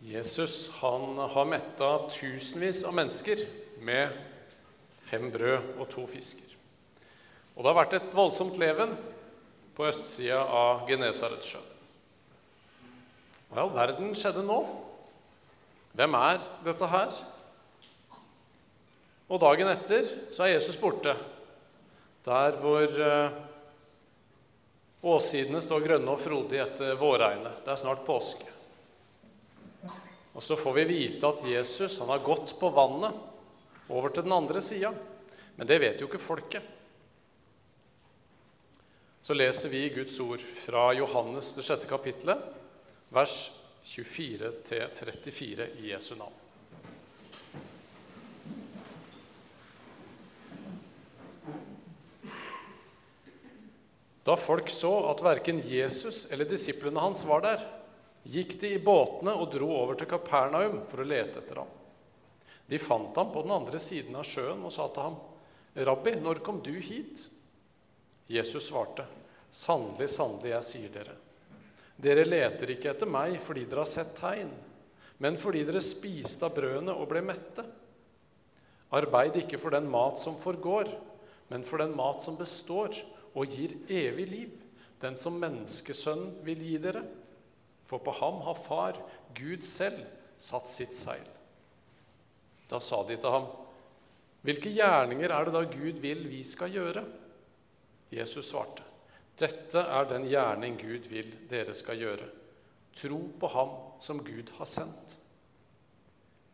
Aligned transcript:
Jesus 0.00 0.70
han 0.80 1.18
har 1.18 1.44
metta 1.44 2.08
tusenvis 2.08 2.84
av 2.88 2.94
mennesker 2.96 3.42
med 3.84 4.14
fem 5.04 5.26
brød 5.32 5.74
og 5.76 5.88
to 5.92 6.06
fisker. 6.08 6.54
Og 7.56 7.60
det 7.60 7.68
har 7.68 7.78
vært 7.82 7.96
et 7.98 8.14
voldsomt 8.16 8.56
leven 8.60 8.94
på 9.76 9.84
østsida 9.90 10.40
av 10.40 10.86
Genesaretsjøen. 10.88 11.66
Hva 13.50 13.58
i 13.58 13.62
all 13.64 13.74
verden 13.74 14.14
skjedde 14.16 14.44
nå? 14.46 14.60
Hvem 15.98 16.16
er 16.16 16.40
dette 16.64 16.88
her? 16.88 17.16
Og 19.30 19.42
dagen 19.42 19.70
etter 19.70 20.06
så 20.32 20.46
er 20.46 20.54
Jesus 20.54 20.78
borte. 20.80 21.16
Der 22.26 22.56
hvor 22.62 23.00
eh, 23.04 23.36
åssidene 25.10 25.62
står 25.64 25.84
grønne 25.86 26.14
og 26.14 26.22
frodige 26.22 26.64
etter 26.64 26.96
vårregnet. 27.00 27.60
Det 27.66 27.74
er 27.74 27.82
snart 27.82 28.06
påske. 28.06 28.49
Og 30.32 30.42
så 30.42 30.56
får 30.56 30.76
vi 30.78 30.84
vite 30.90 31.26
at 31.26 31.46
Jesus 31.48 31.98
han 31.98 32.10
har 32.12 32.22
gått 32.24 32.54
på 32.60 32.70
vannet 32.74 33.16
over 33.90 34.12
til 34.14 34.26
den 34.26 34.36
andre 34.36 34.62
sida. 34.62 34.92
Men 35.56 35.66
det 35.66 35.80
vet 35.82 36.00
jo 36.00 36.06
ikke 36.08 36.22
folket. 36.22 36.76
Så 39.22 39.34
leser 39.36 39.68
vi 39.68 39.88
Guds 39.92 40.16
ord 40.22 40.40
fra 40.40 40.90
Johannes 40.96 41.52
det 41.56 41.66
sjette 41.66 41.90
kapittelet, 41.90 42.38
vers 43.12 43.50
24-34 43.84 45.66
i 45.82 45.90
Jesu 45.90 46.14
navn. 46.16 46.38
Da 54.24 54.36
folk 54.36 54.68
så 54.70 54.92
at 55.10 55.22
verken 55.24 55.60
Jesus 55.64 56.26
eller 56.30 56.48
disiplene 56.48 57.02
hans 57.02 57.24
var 57.26 57.42
der, 57.44 57.62
gikk 58.22 58.60
de 58.60 58.74
i 58.74 58.82
båtene 58.82 59.32
og 59.34 59.50
dro 59.52 59.70
over 59.74 59.98
til 59.98 60.08
Kapernaum 60.10 60.80
for 60.88 61.02
å 61.02 61.08
lete 61.08 61.40
etter 61.40 61.62
ham. 61.62 61.70
De 62.70 62.78
fant 62.78 63.16
ham 63.16 63.32
på 63.32 63.42
den 63.42 63.54
andre 63.54 63.80
siden 63.82 64.16
av 64.16 64.26
sjøen 64.28 64.62
og 64.62 64.72
sa 64.72 64.86
til 64.88 65.02
ham, 65.02 65.16
'Rabbi, 65.74 66.14
når 66.20 66.42
kom 66.42 66.60
du 66.62 66.72
hit?' 66.72 67.28
Jesus 68.28 68.68
svarte, 68.68 69.06
'Sannelig, 69.50 70.08
sannelig, 70.08 70.50
jeg 70.50 70.64
sier 70.64 70.88
dere:" 70.88 71.16
Dere 72.00 72.24
leter 72.24 72.70
ikke 72.70 72.90
etter 72.94 73.06
meg 73.06 73.40
fordi 73.44 73.66
dere 73.68 73.84
har 73.84 73.90
sett 73.90 74.14
tegn, 74.16 74.50
men 75.18 75.36
fordi 75.36 75.64
dere 75.68 75.82
spiste 75.84 76.46
av 76.46 76.54
brødene 76.56 76.94
og 76.96 77.08
ble 77.10 77.20
mette. 77.20 77.64
Arbeid 78.96 79.36
ikke 79.36 79.58
for 79.60 79.70
den 79.70 79.90
mat 79.90 80.20
som 80.22 80.38
forgår, 80.40 80.88
men 81.50 81.64
for 81.66 81.82
den 81.82 81.92
mat 81.96 82.22
som 82.24 82.38
består 82.38 82.94
og 83.34 83.52
gir 83.52 83.74
evig 83.88 84.26
liv, 84.30 84.54
den 85.00 85.16
som 85.16 85.36
menneskesønnen 85.40 86.40
vil 86.46 86.62
gi 86.64 86.78
dere. 86.78 87.04
For 87.90 87.98
på 87.98 88.14
ham 88.20 88.38
har 88.46 88.54
Far, 88.54 88.98
Gud 89.34 89.66
selv, 89.66 90.04
satt 90.38 90.70
sitt 90.70 90.94
seil. 90.94 91.26
Da 92.70 92.78
sa 92.78 93.02
de 93.08 93.18
til 93.18 93.34
ham, 93.34 93.50
Hvilke 94.46 94.70
gjerninger 94.72 95.32
er 95.34 95.44
det 95.44 95.52
da 95.52 95.66
Gud 95.68 95.98
vil 96.00 96.22
vi 96.30 96.38
skal 96.48 96.70
gjøre? 96.72 97.02
Jesus 98.14 98.48
svarte, 98.48 98.86
Dette 99.36 99.82
er 99.82 100.06
den 100.08 100.24
gjerning 100.30 100.78
Gud 100.80 101.10
vil 101.10 101.34
dere 101.50 101.74
skal 101.76 101.98
gjøre. 102.00 102.28
Tro 102.96 103.18
på 103.40 103.50
ham 103.52 103.74
som 104.00 104.22
Gud 104.24 104.52
har 104.56 104.68
sendt. 104.68 105.16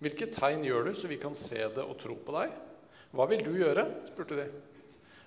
Hvilke 0.03 0.29
tegn 0.35 0.65
gjør 0.67 0.89
du, 0.89 0.93
så 0.95 1.09
vi 1.09 1.21
kan 1.21 1.35
se 1.37 1.63
det 1.77 1.85
og 1.85 1.97
tro 2.01 2.17
på 2.19 2.35
deg? 2.37 2.53
Hva 3.17 3.29
vil 3.31 3.45
du 3.45 3.53
gjøre? 3.57 3.87
spurte 4.11 4.41
de. 4.41 4.49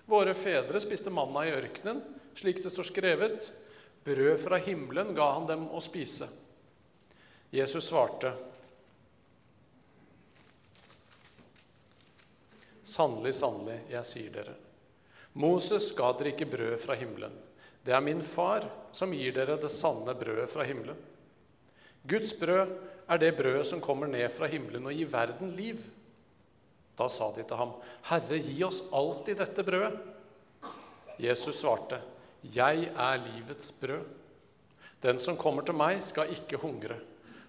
Våre 0.09 0.35
fedre 0.37 0.81
spiste 0.81 1.13
manna 1.13 1.45
i 1.47 1.53
ørkenen, 1.55 2.01
slik 2.37 2.61
det 2.63 2.73
står 2.73 2.89
skrevet. 2.91 3.49
Brød 4.03 4.37
fra 4.41 4.57
himmelen 4.63 5.13
ga 5.15 5.31
han 5.35 5.47
dem 5.49 5.67
å 5.69 5.81
spise. 5.83 6.29
Jesus 7.51 7.89
svarte, 7.89 8.33
Sannelig, 12.89 13.35
sannelig, 13.37 13.75
jeg 13.91 14.07
sier 14.07 14.31
dere. 14.33 14.55
Moses 15.37 15.91
ga 15.93 16.09
dere 16.17 16.31
ikke 16.33 16.47
brød 16.49 16.79
fra 16.81 16.95
himmelen. 16.97 17.35
Det 17.85 17.93
er 17.93 18.01
min 18.01 18.23
far 18.25 18.65
som 18.91 19.13
gir 19.13 19.35
dere 19.35 19.59
det 19.61 19.69
sanne 19.71 20.15
brødet 20.17 20.49
fra 20.49 20.65
himmelen. 20.65 20.97
Guds 22.09 22.33
brød 22.39 22.73
er 23.09 23.21
det 23.21 23.35
brødet 23.37 23.67
som 23.69 23.81
kommer 23.83 24.09
ned 24.09 24.25
fra 24.33 24.49
himmelen 24.49 24.89
og 24.89 24.97
gir 24.97 25.11
verden 25.11 25.53
liv. 25.57 25.83
Da 26.97 27.07
sa 27.13 27.29
de 27.35 27.45
til 27.47 27.59
ham, 27.61 27.75
Herre, 28.09 28.39
gi 28.41 28.57
oss 28.65 28.81
alltid 28.91 29.39
dette 29.39 29.63
brødet. 29.63 29.93
Jesus 31.19 31.61
svarte, 31.61 32.01
Jeg 32.43 32.89
er 32.95 33.23
livets 33.25 33.71
brød. 33.75 34.05
Den 35.03 35.19
som 35.19 35.37
kommer 35.39 35.63
til 35.63 35.77
meg, 35.79 36.01
skal 36.03 36.31
ikke 36.33 36.59
hungre, 36.59 36.97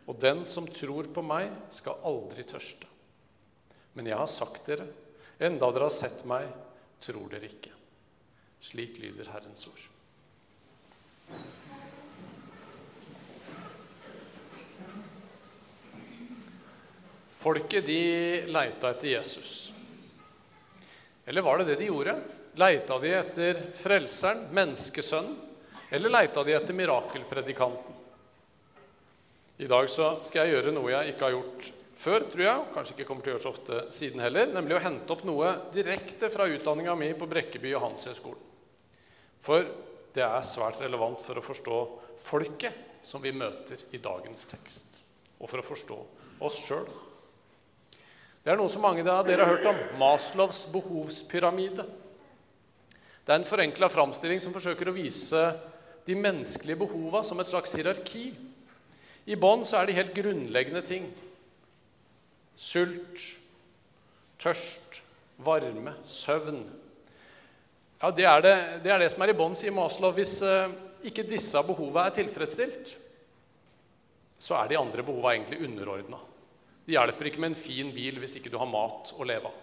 og 0.07 0.19
den 0.23 0.45
som 0.47 0.69
tror 0.71 1.09
på 1.15 1.23
meg, 1.23 1.51
skal 1.75 2.03
aldri 2.07 2.45
tørste. 2.47 2.87
Men 3.99 4.07
jeg 4.07 4.19
har 4.19 4.31
sagt 4.31 4.67
dere, 4.71 4.87
enda 5.43 5.71
dere 5.75 5.89
har 5.89 5.95
sett 5.95 6.23
meg, 6.31 6.47
tror 7.03 7.27
dere 7.33 7.51
ikke. 7.51 7.73
Slik 8.63 9.01
lyder 9.03 9.33
Herrens 9.33 9.67
ord. 9.67 9.89
Folket 17.41 17.87
de 17.89 18.01
leita 18.53 18.91
etter 18.93 19.15
Jesus. 19.15 19.71
Eller 21.31 21.47
var 21.47 21.59
det 21.59 21.65
det 21.65 21.77
de 21.79 21.87
gjorde? 21.87 22.17
Leita 22.59 22.97
de 22.99 23.11
etter 23.15 23.59
Frelseren, 23.79 24.49
menneskesønnen, 24.51 25.37
eller 25.95 26.11
leita 26.11 26.43
de 26.43 26.57
etter 26.57 26.75
mirakelpredikanten? 26.75 27.99
I 29.63 29.69
dag 29.71 29.87
skal 29.93 30.41
jeg 30.41 30.57
gjøre 30.57 30.73
noe 30.75 30.91
jeg 30.91 31.13
ikke 31.13 31.29
har 31.29 31.37
gjort 31.37 31.69
før, 32.01 32.25
tror 32.33 32.43
jeg, 32.43 32.63
og 32.65 32.73
kanskje 32.75 32.97
ikke 32.97 33.07
kommer 33.13 33.23
til 33.23 33.31
å 33.31 33.37
gjøre 33.37 33.45
så 33.45 33.53
ofte 33.53 33.79
siden 33.95 34.25
heller, 34.25 34.51
nemlig 34.51 34.75
å 34.75 34.83
hente 34.83 35.15
opp 35.15 35.23
noe 35.29 35.53
direkte 35.71 36.33
fra 36.35 36.49
utdanninga 36.51 36.97
mi 36.99 37.13
på 37.15 37.29
Brekkeby 37.31 37.77
og 37.77 37.85
Handelshøyskolen. 37.85 38.49
For 39.47 39.71
det 40.17 40.25
er 40.27 40.49
svært 40.51 40.83
relevant 40.83 41.23
for 41.23 41.39
å 41.39 41.45
forstå 41.47 41.79
folket 42.27 43.07
som 43.07 43.23
vi 43.23 43.31
møter 43.37 43.87
i 43.95 44.03
dagens 44.03 44.51
tekst, 44.51 44.99
og 45.39 45.47
for 45.47 45.63
å 45.63 45.69
forstå 45.71 46.01
oss 46.43 46.59
sjøl. 46.67 46.91
Det 48.41 48.55
er 48.55 48.57
noe 48.57 48.73
som 48.73 48.81
mange 48.81 49.05
av 49.05 49.27
dere 49.29 49.45
har 49.45 49.59
hørt 49.59 49.67
om 49.69 49.81
Maslows 50.01 50.63
behovspyramide. 50.73 51.85
Det 53.21 53.35
er 53.35 53.37
en 53.37 53.49
forenkla 53.49 53.91
framstilling 53.93 54.41
som 54.41 54.55
forsøker 54.55 54.89
å 54.89 54.95
vise 54.97 55.43
de 56.07 56.17
menneskelige 56.17 56.81
behova 56.81 57.21
som 57.27 57.41
et 57.43 57.51
slags 57.51 57.77
hierarki. 57.77 58.31
I 59.29 59.37
bånn 59.37 59.67
er 59.69 59.87
det 59.87 59.99
helt 59.99 60.17
grunnleggende 60.17 60.81
ting. 60.89 61.11
Sult, 62.57 63.27
tørst, 64.41 65.03
varme, 65.45 65.99
søvn. 66.09 66.65
Ja, 68.01 68.11
Det 68.11 68.25
er 68.25 68.41
det, 68.41 68.57
det, 68.85 68.91
er 68.91 69.05
det 69.05 69.11
som 69.13 69.23
er 69.23 69.35
i 69.35 69.37
bånn, 69.37 69.55
sier 69.55 69.77
Maslow. 69.77 70.17
Hvis 70.17 70.39
eh, 70.41 70.73
ikke 71.05 71.29
disse 71.29 71.61
behova 71.69 72.09
er 72.09 72.17
tilfredsstilt, 72.17 72.97
så 74.41 74.57
er 74.63 74.73
de 74.73 74.81
andre 74.81 75.05
behova 75.05 75.35
egentlig 75.37 75.61
underordna. 75.69 76.25
Det 76.91 76.97
hjelper 76.97 77.29
ikke 77.31 77.39
med 77.39 77.53
en 77.53 77.61
fin 77.61 77.91
bil 77.95 78.17
hvis 78.19 78.33
ikke 78.41 78.51
du 78.51 78.57
har 78.59 78.67
mat 78.67 79.13
å 79.15 79.23
leve 79.23 79.47
av. 79.47 79.59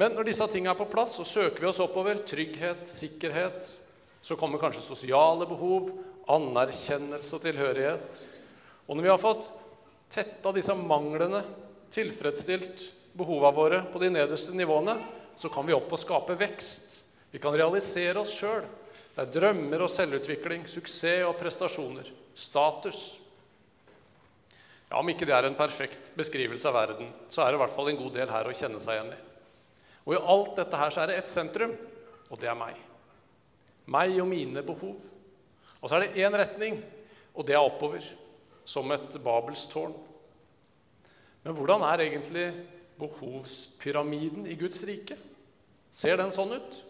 Men 0.00 0.14
når 0.16 0.30
disse 0.30 0.46
tingene 0.48 0.72
er 0.72 0.78
på 0.78 0.86
plass, 0.88 1.18
så 1.18 1.26
søker 1.28 1.60
vi 1.60 1.68
oss 1.68 1.80
oppover. 1.84 2.22
Trygghet, 2.24 2.86
sikkerhet. 2.88 3.68
Så 4.24 4.38
kommer 4.40 4.62
kanskje 4.62 4.80
sosiale 4.86 5.44
behov, 5.50 5.90
anerkjennelse 6.32 7.36
og 7.36 7.44
tilhørighet. 7.44 8.22
Og 8.88 8.96
når 8.96 9.04
vi 9.04 9.12
har 9.12 9.20
fått 9.20 9.52
tetta 10.16 10.56
disse 10.56 10.72
manglene, 10.72 11.42
tilfredsstilt 11.92 12.88
behova 13.12 13.52
våre 13.52 13.84
på 13.92 14.00
de 14.00 14.08
nederste 14.16 14.56
nivåene, 14.56 14.96
så 15.36 15.52
kan 15.52 15.68
vi 15.68 15.76
opp 15.76 15.92
og 15.92 16.00
skape 16.00 16.40
vekst. 16.40 17.02
Vi 17.28 17.44
kan 17.44 17.52
realisere 17.52 18.24
oss 18.24 18.32
sjøl. 18.32 18.64
Det 19.12 19.26
er 19.26 19.34
drømmer 19.36 19.84
og 19.84 19.92
selvutvikling, 19.92 20.64
suksess 20.64 21.26
og 21.28 21.36
prestasjoner. 21.36 22.08
Status. 22.32 23.20
Ja, 24.92 24.98
Om 25.00 25.08
ikke 25.08 25.24
det 25.24 25.32
er 25.32 25.46
en 25.48 25.56
perfekt 25.56 26.10
beskrivelse 26.18 26.68
av 26.68 26.74
verden, 26.76 27.08
så 27.32 27.40
er 27.40 27.50
det 27.50 27.56
i 27.56 27.60
hvert 27.62 27.72
fall 27.72 27.88
en 27.88 27.96
god 27.96 28.12
del 28.12 28.28
her 28.28 28.44
å 28.44 28.52
kjenne 28.52 28.80
seg 28.82 28.98
igjen 28.98 29.14
i. 29.14 29.20
Og 30.04 30.12
i 30.12 30.20
alt 30.34 30.58
dette 30.58 30.76
her 30.76 30.92
så 30.92 31.00
er 31.00 31.08
det 31.08 31.14
ett 31.22 31.32
sentrum, 31.32 31.72
og 32.28 32.40
det 32.42 32.50
er 32.52 32.58
meg. 32.60 32.76
Meg 33.88 34.18
og 34.20 34.28
mine 34.28 34.60
behov. 34.66 35.00
Og 35.80 35.88
så 35.88 35.96
er 35.96 36.04
det 36.04 36.20
én 36.20 36.36
retning, 36.36 36.76
og 37.32 37.48
det 37.48 37.56
er 37.56 37.64
oppover, 37.64 38.04
som 38.68 38.92
et 38.92 39.16
Babels 39.24 39.64
tårn. 39.72 39.96
Men 41.42 41.56
hvordan 41.56 41.88
er 41.88 42.04
egentlig 42.04 42.50
behovspyramiden 43.00 44.44
i 44.44 44.58
Guds 44.60 44.84
rike? 44.86 45.16
Ser 45.88 46.20
den 46.20 46.36
sånn 46.36 46.52
ut? 46.52 46.82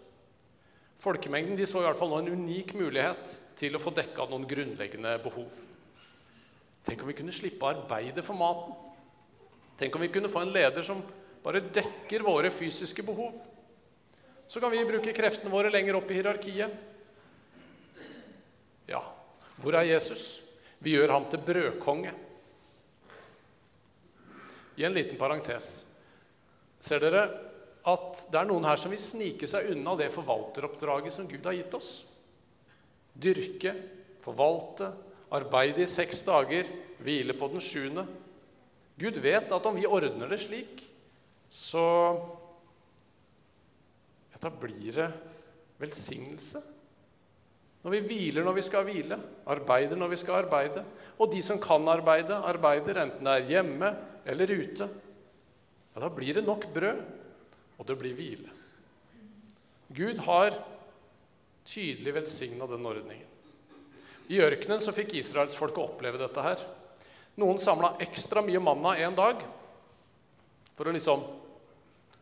Folkemengden 1.06 1.54
de 1.54 1.70
så 1.70 1.78
i 1.78 1.86
hvert 1.86 2.02
fall 2.02 2.10
nå 2.10 2.18
en 2.18 2.34
unik 2.34 2.74
mulighet 2.82 3.38
til 3.62 3.78
å 3.78 3.82
få 3.82 3.94
dekka 3.94 4.26
noen 4.26 4.50
grunnleggende 4.50 5.14
behov. 5.22 5.54
Tenk 6.82 7.02
om 7.02 7.10
vi 7.10 7.16
kunne 7.18 7.34
slippe 7.34 7.64
å 7.64 7.70
arbeide 7.72 8.24
for 8.26 8.38
maten. 8.38 8.74
Tenk 9.78 9.94
om 9.96 10.02
vi 10.02 10.10
kunne 10.12 10.30
få 10.30 10.42
en 10.42 10.54
leder 10.54 10.84
som 10.86 11.02
bare 11.42 11.62
dekker 11.74 12.24
våre 12.26 12.50
fysiske 12.54 13.04
behov. 13.06 13.34
Så 14.46 14.60
kan 14.60 14.70
vi 14.70 14.82
bruke 14.86 15.14
kreftene 15.16 15.52
våre 15.52 15.70
lenger 15.70 15.96
opp 15.98 16.10
i 16.10 16.18
hierarkiet. 16.18 16.74
Ja, 18.90 19.00
hvor 19.62 19.78
er 19.78 19.88
Jesus? 19.88 20.42
Vi 20.82 20.96
gjør 20.96 21.14
ham 21.14 21.30
til 21.30 21.42
brødkonge. 21.46 22.12
i 24.76 24.84
en 24.84 24.94
liten 24.94 25.18
parentes. 25.18 25.84
Ser 26.80 27.02
dere 27.02 27.22
at 27.88 28.22
det 28.32 28.38
er 28.38 28.48
noen 28.48 28.64
her 28.66 28.78
som 28.80 28.92
vil 28.92 29.00
snike 29.00 29.48
seg 29.50 29.72
unna 29.74 29.94
det 29.98 30.08
forvalteroppdraget 30.14 31.14
som 31.14 31.28
Gud 31.28 31.44
har 31.46 31.56
gitt 31.56 31.74
oss? 31.76 31.90
Dyrke, 33.12 33.74
forvalte, 34.22 34.88
arbeide 35.32 35.84
i 35.84 35.90
seks 35.90 36.22
dager, 36.26 36.68
hvile 37.02 37.34
på 37.36 37.48
den 37.52 37.62
sjuende. 37.64 38.06
Gud 39.00 39.18
vet 39.24 39.52
at 39.52 39.66
om 39.66 39.76
vi 39.78 39.88
ordner 39.88 40.30
det 40.30 40.40
slik, 40.42 40.82
så 41.52 41.86
ja, 44.32 44.40
da 44.40 44.52
blir 44.52 44.92
det 44.94 45.08
velsignelse. 45.82 46.62
Når 47.82 47.96
vi 47.96 48.02
hviler 48.06 48.46
når 48.46 48.56
vi 48.60 48.64
skal 48.66 48.86
hvile, 48.86 49.18
arbeider 49.50 49.98
når 49.98 50.12
vi 50.12 50.20
skal 50.20 50.44
arbeide. 50.44 50.84
Og 51.18 51.32
de 51.32 51.42
som 51.42 51.58
kan 51.60 51.88
arbeide, 51.90 52.38
arbeider 52.38 53.00
enten 53.02 53.26
det 53.26 53.34
er 53.34 53.48
hjemme 53.50 53.90
eller 54.28 54.54
ute. 54.54 54.88
Ja, 55.92 56.04
da 56.04 56.08
blir 56.14 56.38
det 56.38 56.46
nok 56.46 56.68
brød, 56.72 57.02
og 57.78 57.88
det 57.88 57.98
blir 57.98 58.14
hvile. 58.16 58.54
Gud 59.92 60.22
har 60.24 60.54
tydelig 61.68 62.14
velsigna 62.14 62.68
den 62.70 62.86
ordningen. 62.86 63.31
I 64.30 64.40
ørkenen 64.44 64.82
så 64.82 64.94
fikk 64.94 65.16
israelsfolket 65.18 65.82
oppleve 65.82 66.20
dette 66.20 66.44
her. 66.44 66.62
Noen 67.40 67.58
samla 67.62 67.96
ekstra 68.04 68.42
mye 68.44 68.60
manna 68.62 68.94
en 69.00 69.16
dag 69.16 69.40
for 70.76 70.88
å 70.88 70.94
liksom 70.94 71.24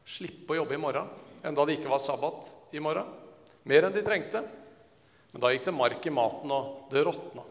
slippe 0.07 0.55
å 0.55 0.63
jobbe 0.63 0.77
i 0.77 0.81
morgen, 0.81 1.11
enda 1.47 1.65
det 1.67 1.79
ikke 1.79 1.91
var 1.91 2.03
sabbat 2.03 2.51
i 2.75 2.83
morgen. 2.83 3.07
Mer 3.69 3.87
enn 3.87 3.95
de 3.95 4.03
trengte. 4.07 4.43
Men 5.31 5.43
da 5.45 5.53
gikk 5.53 5.69
det 5.69 5.75
mark 5.77 6.07
i 6.07 6.13
maten, 6.15 6.51
og 6.51 6.91
det 6.91 7.05
råtna. 7.07 7.45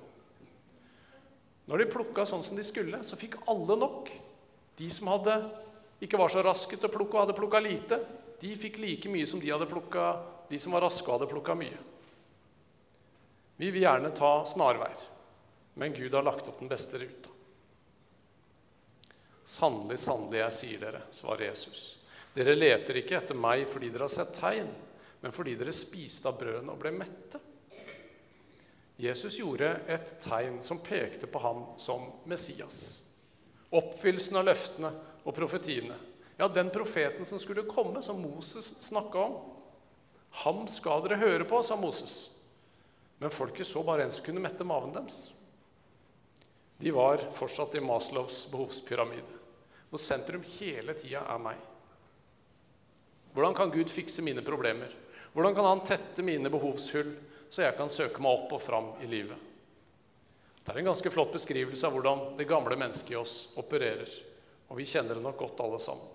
Når 1.69 1.83
de 1.83 1.91
plukka 1.93 2.25
sånn 2.27 2.43
som 2.43 2.57
de 2.57 2.65
skulle, 2.65 2.99
så 3.05 3.19
fikk 3.19 3.37
alle 3.51 3.77
nok. 3.79 4.09
De 4.79 4.87
som 4.91 5.11
hadde, 5.13 5.35
ikke 6.03 6.19
var 6.19 6.31
så 6.33 6.43
raske 6.43 6.75
til 6.75 6.89
å 6.89 6.91
plukke 6.91 7.15
og 7.15 7.23
hadde 7.23 7.37
plukka 7.37 7.61
lite, 7.63 7.99
de 8.39 8.51
fikk 8.55 8.79
like 8.81 9.11
mye 9.11 9.27
som 9.27 9.39
de, 9.39 9.51
hadde 9.51 9.67
plukka, 9.69 10.11
de 10.49 10.59
som 10.59 10.75
var 10.75 10.85
raske 10.87 11.05
og 11.07 11.17
hadde 11.19 11.31
plukka 11.31 11.55
mye. 11.59 11.77
Vi 13.59 13.71
vil 13.71 13.83
gjerne 13.83 14.09
ta 14.15 14.45
snarveier, 14.47 15.01
men 15.73 15.93
Gud 15.93 16.13
har 16.13 16.23
lagt 16.23 16.47
opp 16.47 16.61
den 16.61 16.69
beste 16.71 16.97
ruta. 16.97 17.33
Sannelig, 19.43 19.97
sannelig, 19.99 20.39
jeg 20.39 20.55
sier 20.55 20.85
dere, 20.85 21.01
svarer 21.11 21.49
Jesus. 21.49 21.81
Dere 22.31 22.55
leter 22.55 23.01
ikke 23.01 23.17
etter 23.17 23.35
meg 23.35 23.65
fordi 23.67 23.89
dere 23.91 24.07
har 24.07 24.13
sett 24.13 24.31
tegn, 24.37 24.71
men 25.19 25.35
fordi 25.35 25.57
dere 25.59 25.75
spiste 25.75 26.31
av 26.31 26.39
brødene 26.39 26.71
og 26.71 26.79
ble 26.79 26.93
mette. 27.01 27.43
Jesus 28.95 29.41
gjorde 29.41 29.73
et 29.91 30.15
tegn 30.23 30.63
som 30.63 30.79
pekte 30.79 31.27
på 31.27 31.43
ham 31.43 31.65
som 31.83 32.07
Messias. 32.31 33.01
Oppfyllelsen 33.75 34.39
av 34.39 34.47
løftene 34.53 34.95
og 35.25 35.35
profetiene. 35.35 35.99
Ja, 36.39 36.47
den 36.47 36.71
profeten 36.71 37.27
som 37.27 37.43
skulle 37.43 37.67
komme, 37.67 37.99
som 38.07 38.23
Moses 38.23 38.71
snakka 38.87 39.27
om. 39.27 39.39
Ham 40.47 40.67
skal 40.71 41.03
dere 41.03 41.19
høre 41.27 41.43
på, 41.43 41.59
sa 41.59 41.75
Moses. 41.75 42.29
Men 43.19 43.33
folket 43.33 43.67
så 43.67 43.83
bare 43.83 44.05
en 44.05 44.13
som 44.15 44.25
kunne 44.25 44.43
mette 44.43 44.67
maven 44.67 44.93
deres. 44.95 45.27
De 46.79 46.91
var 46.95 47.25
fortsatt 47.35 47.75
i 47.75 47.83
Maslows 47.83 48.45
behovspyramide 48.51 49.39
hvor 49.89 50.01
sentrum 50.01 50.43
hele 50.59 50.93
tida 50.93 51.23
er 51.25 51.41
meg. 51.41 51.57
Hvordan 53.33 53.55
kan 53.57 53.71
Gud 53.73 53.89
fikse 53.89 54.21
mine 54.25 54.43
problemer? 54.45 54.93
Hvordan 55.33 55.55
kan 55.55 55.65
Han 55.65 55.83
tette 55.85 56.25
mine 56.25 56.49
behovshull, 56.49 57.15
så 57.49 57.63
jeg 57.65 57.77
kan 57.77 57.89
søke 57.89 58.21
meg 58.21 58.37
opp 58.37 58.53
og 58.57 58.61
fram 58.61 58.91
i 59.01 59.09
livet? 59.09 59.37
Det 60.63 60.73
er 60.73 60.81
en 60.81 60.91
ganske 60.91 61.09
flott 61.09 61.33
beskrivelse 61.33 61.87
av 61.87 61.95
hvordan 61.95 62.37
det 62.37 62.47
gamle 62.49 62.77
mennesket 62.77 63.15
i 63.15 63.17
oss 63.17 63.35
opererer. 63.57 64.09
Og 64.69 64.77
vi 64.77 64.85
kjenner 64.85 65.17
det 65.17 65.25
nok 65.25 65.37
godt, 65.39 65.61
alle 65.65 65.79
sammen. 65.81 66.05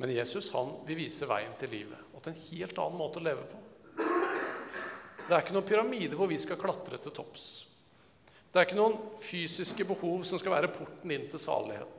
Men 0.00 0.14
Jesus 0.14 0.48
han 0.56 0.72
vil 0.86 0.96
vise 1.02 1.28
veien 1.28 1.52
til 1.60 1.68
livet 1.74 2.14
og 2.14 2.22
til 2.22 2.32
en 2.32 2.44
helt 2.46 2.78
annen 2.80 2.96
måte 2.96 3.20
å 3.20 3.26
leve 3.26 3.44
på. 3.50 3.58
Det 5.30 5.36
er 5.36 5.44
ikke 5.44 5.54
noen 5.54 5.66
pyramide 5.68 6.16
hvor 6.18 6.26
vi 6.26 6.36
skal 6.42 6.58
klatre 6.58 6.98
til 6.98 7.12
topps. 7.14 7.44
Det 8.50 8.58
er 8.58 8.64
ikke 8.66 8.78
noen 8.80 8.96
fysiske 9.22 9.84
behov 9.86 10.24
som 10.26 10.40
skal 10.42 10.56
være 10.56 10.72
porten 10.74 11.12
inn 11.14 11.28
til 11.30 11.38
saligheten. 11.38 11.98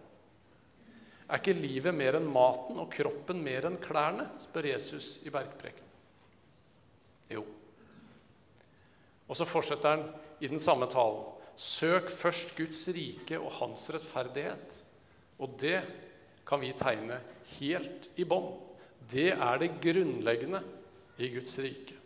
Er 1.31 1.39
ikke 1.39 1.55
livet 1.55 1.95
mer 1.95 2.17
enn 2.17 2.27
maten 2.27 2.81
og 2.83 2.89
kroppen 2.91 3.39
mer 3.39 3.69
enn 3.69 3.77
klærne? 3.79 4.25
spør 4.43 4.67
Jesus 4.73 5.21
i 5.23 5.31
bergprekenen. 5.31 5.93
Jo. 7.31 7.45
Og 9.31 9.39
så 9.39 9.47
fortsetter 9.47 9.95
han 9.95 10.03
i 10.43 10.51
den 10.51 10.59
samme 10.59 10.91
talen. 10.91 11.23
Søk 11.55 12.11
først 12.11 12.51
Guds 12.57 12.83
rike 12.91 13.39
og 13.39 13.55
hans 13.61 13.85
rettferdighet. 13.95 14.81
Og 15.39 15.55
det 15.63 15.79
kan 16.43 16.59
vi 16.59 16.75
tegne 16.75 17.21
helt 17.55 18.11
i 18.19 18.27
bånn. 18.27 18.51
Det 19.07 19.29
er 19.31 19.63
det 19.63 19.77
grunnleggende 19.79 20.65
i 21.15 21.31
Guds 21.31 21.55
rike. 21.63 22.00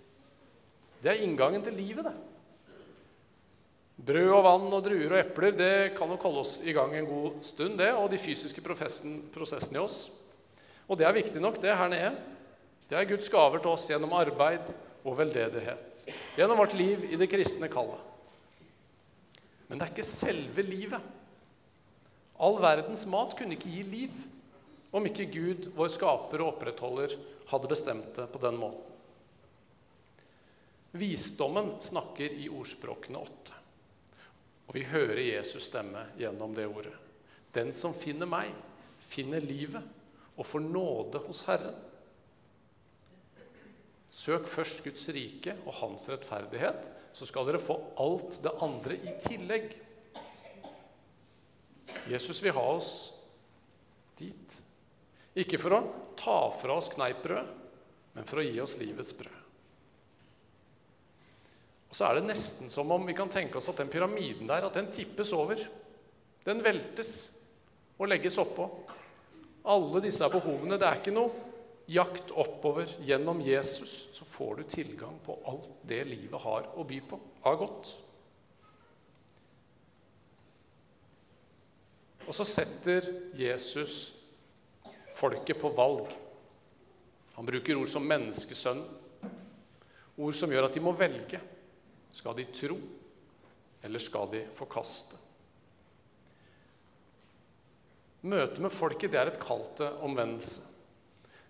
Det 1.01 1.12
er 1.12 1.24
inngangen 1.25 1.63
til 1.65 1.75
livet, 1.77 2.07
det. 2.07 2.15
Brød 4.06 4.31
og 4.36 4.44
vann 4.44 4.74
og 4.75 4.83
druer 4.83 5.13
og 5.13 5.19
epler 5.21 5.53
det 5.56 5.75
kan 5.95 6.09
nok 6.12 6.24
holde 6.27 6.42
oss 6.44 6.57
i 6.68 6.74
gang 6.75 6.92
en 6.94 7.07
god 7.07 7.38
stund, 7.47 7.77
det, 7.80 7.94
og 7.95 8.09
de 8.12 8.19
fysiske 8.19 8.63
prosessene 8.63 9.77
i 9.77 9.81
oss. 9.81 10.09
Og 10.86 11.00
det 11.00 11.07
er 11.07 11.15
viktig 11.15 11.42
nok, 11.42 11.62
det 11.63 11.77
her 11.77 11.89
nede. 11.89 12.12
Det 12.89 12.97
er 13.00 13.07
Guds 13.09 13.30
gaver 13.33 13.63
til 13.63 13.71
oss 13.71 13.88
gjennom 13.89 14.13
arbeid 14.13 14.68
og 15.06 15.15
veldedighet. 15.18 16.06
Gjennom 16.38 16.59
vårt 16.59 16.75
liv 16.77 17.07
i 17.07 17.18
det 17.18 17.30
kristne 17.31 17.69
kallet. 17.71 18.01
Men 19.68 19.80
det 19.80 19.88
er 19.88 19.94
ikke 19.95 20.06
selve 20.06 20.65
livet. 20.65 21.13
All 22.36 22.59
verdens 22.62 23.06
mat 23.09 23.33
kunne 23.38 23.56
ikke 23.56 23.71
gi 23.71 23.86
liv 23.88 24.25
om 24.95 25.07
ikke 25.07 25.27
Gud, 25.31 25.69
vår 25.75 25.89
skaper 25.91 26.44
og 26.44 26.53
opprettholder, 26.53 27.15
hadde 27.50 27.71
bestemt 27.71 28.15
det 28.15 28.27
på 28.31 28.39
den 28.44 28.59
måten. 28.59 28.94
Visdommen 30.95 31.74
snakker 31.83 32.31
i 32.39 32.47
ordspråkene 32.47 33.19
åtte. 33.19 33.57
Og 34.65 34.77
vi 34.77 34.86
hører 34.88 35.19
Jesus 35.21 35.68
stemme 35.68 36.06
gjennom 36.19 36.56
det 36.56 36.68
ordet. 36.68 36.94
Den 37.51 37.74
som 37.75 37.94
finner 37.95 38.30
meg, 38.30 38.50
finner 39.03 39.44
livet 39.44 39.83
og 40.36 40.47
får 40.47 40.63
nåde 40.63 41.21
hos 41.27 41.44
Herren. 41.50 41.75
Søk 44.12 44.47
først 44.47 44.83
Guds 44.86 45.09
rike 45.12 45.57
og 45.65 45.75
hans 45.81 46.07
rettferdighet, 46.12 46.88
så 47.15 47.27
skal 47.27 47.48
dere 47.48 47.63
få 47.63 47.75
alt 48.00 48.39
det 48.44 48.56
andre 48.63 48.95
i 48.95 49.15
tillegg. 49.24 49.69
Jesus 52.08 52.39
vil 52.43 52.55
ha 52.55 52.65
oss 52.75 52.93
dit. 54.20 54.60
Ikke 55.36 55.60
for 55.60 55.75
å 55.75 55.86
ta 56.15 56.39
fra 56.55 56.79
oss 56.79 56.91
kneippbrød, 56.96 57.55
men 58.15 58.27
for 58.27 58.39
å 58.39 58.46
gi 58.48 58.62
oss 58.63 58.77
livets 58.79 59.15
brød. 59.20 59.45
Så 61.96 62.04
er 62.04 62.18
det 62.18 62.28
nesten 62.28 62.72
som 62.72 62.92
om 62.92 63.06
vi 63.08 63.16
kan 63.16 63.32
tenke 63.32 63.62
oss 63.62 63.70
at 63.72 63.80
den 63.80 63.92
pyramiden 63.92 64.50
der 64.50 64.68
at 64.68 64.75
den 64.75 64.92
tippes 64.92 65.32
over. 65.36 65.60
Den 66.44 66.60
veltes 66.64 67.12
og 67.96 68.10
legges 68.12 68.36
oppå. 68.42 68.68
Alle 69.72 70.02
disse 70.04 70.28
behovene. 70.30 70.75
Det 70.75 70.90
er 70.90 71.00
ikke 71.00 71.14
noe 71.16 71.32
jakt 71.88 72.34
oppover. 72.36 72.92
Gjennom 73.00 73.40
Jesus 73.46 74.10
så 74.14 74.28
får 74.28 74.60
du 74.60 74.64
tilgang 74.75 75.16
på 75.24 75.38
alt 75.48 75.72
det 75.88 76.02
livet 76.10 76.44
har 76.44 76.68
å 76.75 76.84
by 76.84 77.00
på 77.08 77.22
av 77.48 77.58
godt. 77.64 77.94
Og 82.25 82.36
så 82.36 82.44
setter 82.50 83.08
Jesus 83.38 84.12
folket 85.16 85.62
på 85.62 85.72
valg. 85.78 86.10
Han 87.40 87.48
bruker 87.48 87.80
ord 87.80 87.92
som 87.92 88.04
menneskesønn, 88.08 88.82
ord 90.20 90.36
som 90.36 90.52
gjør 90.52 90.68
at 90.68 90.75
de 90.75 90.84
må 90.84 90.92
velge. 90.98 91.40
Skal 92.15 92.38
de 92.38 92.45
tro, 92.55 92.77
eller 93.84 94.00
skal 94.00 94.29
de 94.31 94.45
forkaste? 94.55 95.19
Møtet 98.25 98.62
med 98.63 98.74
folket 98.74 99.12
det 99.13 99.19
er 99.22 99.29
et 99.29 99.41
kall 99.41 99.65
til 99.77 100.00
omvendelse. 100.05 100.63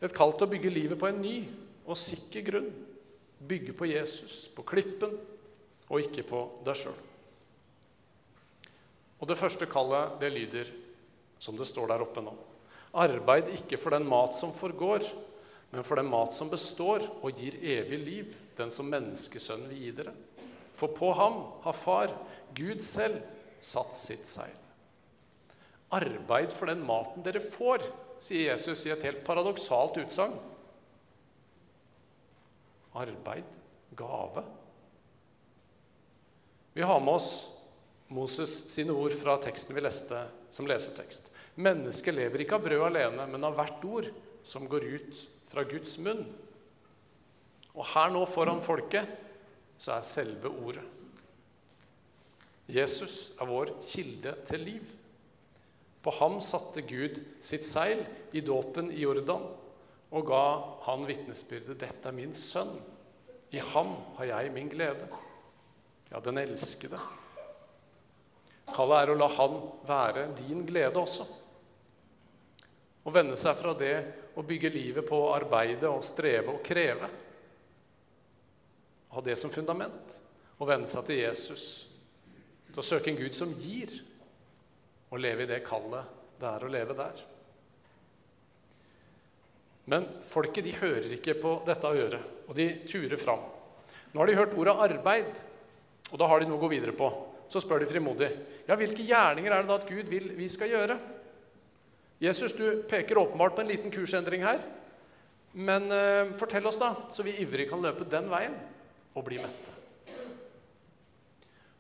Et 0.04 0.12
kall 0.14 0.34
til 0.36 0.48
å 0.48 0.52
bygge 0.52 0.74
livet 0.74 1.00
på 1.00 1.08
en 1.08 1.22
ny 1.22 1.38
og 1.86 1.96
sikker 2.00 2.44
grunn. 2.50 2.68
Bygge 3.46 3.76
på 3.78 3.88
Jesus, 3.88 4.48
på 4.56 4.66
klippen, 4.68 5.14
og 5.86 6.02
ikke 6.02 6.26
på 6.28 6.42
deg 6.66 6.80
sjøl. 6.82 6.98
Og 9.22 9.30
det 9.30 9.38
første 9.40 9.70
kallet, 9.70 10.18
det 10.20 10.34
lyder 10.34 10.74
som 11.40 11.56
det 11.60 11.70
står 11.70 11.94
der 11.94 12.04
oppe 12.04 12.26
nå. 12.26 12.34
Arbeid 13.06 13.54
ikke 13.54 13.80
for 13.80 13.96
den 13.96 14.08
mat 14.10 14.36
som 14.40 14.54
forgår, 14.56 15.06
men 15.72 15.86
for 15.86 16.00
den 16.00 16.10
mat 16.10 16.36
som 16.36 16.50
består 16.52 17.06
og 17.22 17.38
gir 17.38 17.58
evig 17.62 18.00
liv, 18.02 18.38
den 18.58 18.72
som 18.72 18.90
menneskesønnen 18.90 19.70
vil 19.72 19.84
gi 19.84 19.94
dere. 20.00 20.14
For 20.76 20.92
på 20.92 21.12
ham 21.16 21.40
har 21.64 21.78
Far, 21.78 22.14
Gud 22.56 22.84
selv, 22.84 23.22
satt 23.64 23.96
sitt 23.98 24.28
seil. 24.30 24.54
Arbeid 25.96 26.54
for 26.54 26.70
den 26.70 26.84
maten 26.86 27.24
dere 27.26 27.42
får, 27.44 27.86
sier 28.24 28.52
Jesus 28.52 28.84
i 28.88 28.94
et 28.94 29.04
helt 29.06 29.24
paradoksalt 29.28 29.98
utsagn. 30.02 30.36
Arbeid, 32.96 33.48
gave. 33.96 34.44
Vi 36.76 36.84
har 36.84 37.00
med 37.00 37.16
oss 37.16 37.30
Moses 38.08 38.52
sine 38.72 38.96
ord 38.96 39.14
fra 39.16 39.38
teksten 39.42 39.76
vi 39.76 39.84
leste 39.84 40.26
som 40.54 40.68
lesetekst. 40.68 41.32
Mennesket 41.56 42.16
lever 42.16 42.44
ikke 42.44 42.58
av 42.60 42.66
brød 42.66 42.84
alene, 42.90 43.28
men 43.32 43.48
av 43.48 43.56
hvert 43.56 43.86
ord 43.88 44.10
som 44.46 44.68
går 44.70 44.88
ut 44.98 45.22
fra 45.48 45.64
Guds 45.68 45.96
munn. 46.04 46.26
Og 47.76 47.88
her 47.94 48.12
nå 48.12 48.24
foran 48.28 48.64
folket 48.64 49.25
så 49.78 49.98
er 49.98 50.08
selve 50.08 50.52
ordet. 50.52 50.84
Jesus 52.66 53.32
er 53.38 53.50
vår 53.50 53.76
kilde 53.86 54.34
til 54.48 54.64
liv. 54.66 54.96
På 56.02 56.14
ham 56.20 56.40
satte 56.42 56.82
Gud 56.86 57.20
sitt 57.44 57.66
seil 57.66 58.02
i 58.34 58.42
dåpen 58.46 58.92
i 58.94 59.04
Jordan 59.04 59.46
og 60.16 60.28
ga 60.30 60.44
han 60.86 61.06
vitnesbyrdet 61.08 61.80
'Dette 61.80 62.10
er 62.10 62.16
min 62.16 62.34
sønn. 62.34 62.76
I 63.52 63.60
ham 63.74 63.96
har 64.18 64.26
jeg 64.26 64.52
min 64.54 64.70
glede.' 64.70 65.10
Ja, 66.12 66.20
den 66.20 66.38
elskede. 66.38 67.00
Kallet 68.70 69.02
er 69.02 69.12
å 69.12 69.18
la 69.18 69.28
han 69.28 69.58
være 69.86 70.28
din 70.38 70.66
glede 70.66 71.02
også. 71.02 71.26
Å 73.06 73.14
vende 73.14 73.38
seg 73.38 73.58
fra 73.58 73.74
det 73.78 73.96
å 74.38 74.44
bygge 74.46 74.70
livet 74.70 75.06
på 75.08 75.18
å 75.18 75.34
arbeide 75.36 75.90
og 75.90 76.06
streve 76.06 76.54
og 76.54 76.64
kreve. 76.66 77.10
Ha 79.16 79.22
det 79.24 79.38
som 79.40 79.52
fundament. 79.52 80.20
Og 80.60 80.68
vende 80.68 80.92
seg 80.92 81.08
til 81.08 81.22
Jesus. 81.22 81.64
Til 82.68 82.82
å 82.82 82.86
søke 82.86 83.12
en 83.12 83.20
Gud 83.20 83.36
som 83.36 83.54
gir, 83.60 83.94
og 85.12 85.22
leve 85.24 85.46
i 85.46 85.50
det 85.50 85.62
kallet 85.64 86.12
det 86.36 86.48
er 86.50 86.66
å 86.66 86.72
leve 86.72 86.96
der. 86.98 87.22
Men 89.88 90.08
folket 90.26 90.66
de 90.66 90.74
hører 90.76 91.14
ikke 91.16 91.38
på 91.40 91.54
dette 91.68 91.88
øret, 91.88 92.26
og 92.50 92.58
de 92.58 92.66
turer 92.90 93.16
fram. 93.22 93.46
Nå 94.12 94.20
har 94.20 94.28
de 94.28 94.36
hørt 94.36 94.58
ordet 94.58 94.76
'arbeid', 94.76 95.40
og 96.12 96.20
da 96.20 96.28
har 96.28 96.40
de 96.40 96.50
noe 96.50 96.58
å 96.58 96.66
gå 96.66 96.74
videre 96.74 96.92
på. 96.92 97.08
Så 97.48 97.62
spør 97.62 97.80
de 97.80 97.88
frimodig 97.88 98.32
ja, 98.68 98.76
hvilke 98.76 99.06
gjerninger 99.06 99.52
er 99.52 99.62
det 99.62 99.70
da 99.70 99.78
at 99.78 99.88
Gud 99.88 100.10
vil 100.10 100.32
vi 100.36 100.50
skal 100.50 100.72
gjøre. 100.74 100.98
Jesus, 102.20 102.54
du 102.58 102.84
peker 102.90 103.18
åpenbart 103.22 103.56
på 103.56 103.62
en 103.62 103.70
liten 103.70 103.92
kursendring 103.94 104.42
her. 104.44 104.64
Men 105.54 105.92
eh, 105.92 106.34
fortell 106.40 106.66
oss, 106.66 106.80
da, 106.82 106.96
så 107.12 107.24
vi 107.24 107.38
ivrig 107.40 107.70
kan 107.70 107.84
løpe 107.84 108.08
den 108.10 108.28
veien 108.32 108.56
og 109.16 109.24
bli 109.26 109.40
mette. 109.42 109.74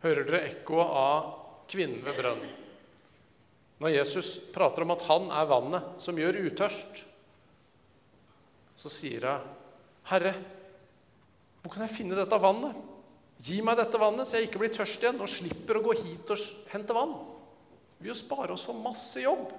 Hører 0.06 0.28
dere 0.28 0.46
ekkoet 0.50 0.96
av 1.02 1.30
kvinnen 1.72 2.04
ved 2.06 2.18
brønnen? 2.20 2.62
Når 3.82 3.92
Jesus 3.92 4.38
prater 4.56 4.86
om 4.86 4.94
at 4.96 5.04
han 5.10 5.28
er 5.36 5.50
vannet 5.50 6.02
som 6.04 6.18
gjør 6.20 6.40
utørst, 6.48 7.04
så 8.76 8.92
sier 8.92 9.26
hun, 9.28 9.48
'Herre, 10.06 10.34
hvor 11.62 11.74
kan 11.74 11.88
jeg 11.88 11.96
finne 11.96 12.16
dette 12.16 12.40
vannet?' 12.40 12.84
Gi 13.46 13.62
meg 13.62 13.78
dette 13.78 14.00
vannet, 14.00 14.28
så 14.28 14.38
jeg 14.38 14.48
ikke 14.48 14.62
blir 14.64 14.74
tørst 14.74 15.04
igjen 15.04 15.20
og 15.22 15.30
slipper 15.30 15.78
å 15.78 15.84
gå 15.84 15.96
hit 16.00 16.32
og 16.32 16.44
hente 16.72 16.96
vann. 16.96 17.18
Vi 18.00 18.08
vil 18.08 18.14
jo 18.14 18.18
spare 18.18 18.56
oss 18.56 18.64
for 18.64 18.80
masse 18.80 19.22
jobb. 19.22 19.52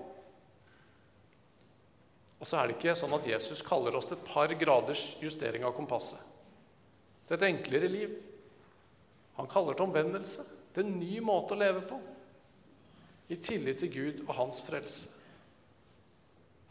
Og 2.41 2.49
så 2.49 2.59
er 2.59 2.69
det 2.69 2.77
ikke 2.79 2.97
sånn 2.97 3.15
at 3.17 3.29
Jesus 3.29 3.63
kaller 3.65 3.95
oss 3.97 4.09
til 4.11 4.19
et 4.19 4.27
par 4.29 4.49
graders 4.49 5.05
justering 5.21 5.65
av 5.65 5.77
kompasset. 5.77 6.21
Er 7.29 7.39
et 7.39 7.49
enklere 7.49 7.89
liv. 7.91 8.13
Han 9.37 9.49
kaller 9.51 9.75
til 9.75 9.89
omvendelse. 9.89 10.45
Er 10.77 10.85
en 10.85 10.99
ny 11.01 11.19
måte 11.25 11.57
å 11.57 11.61
leve 11.61 11.83
på. 11.89 11.99
I 13.29 13.39
tillit 13.43 13.81
til 13.83 13.93
Gud 13.93 14.25
og 14.29 14.35
hans 14.39 14.61
frelse. 14.63 15.11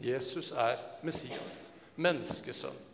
Jesus 0.00 0.52
er 0.52 0.80
Messias, 1.04 1.70
menneskesønn. 1.96 2.84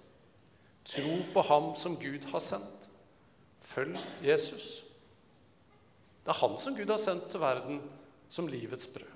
Tro 0.87 1.17
på 1.35 1.43
ham 1.47 1.73
som 1.79 1.97
Gud 1.99 2.27
har 2.31 2.43
sendt. 2.43 2.89
Følg 3.63 3.99
Jesus. 4.23 4.83
Det 6.23 6.31
er 6.31 6.41
han 6.43 6.59
som 6.59 6.77
Gud 6.77 6.91
har 6.91 7.03
sendt 7.03 7.31
til 7.31 7.43
verden 7.43 7.81
som 8.31 8.49
livets 8.51 8.89
brød. 8.91 9.11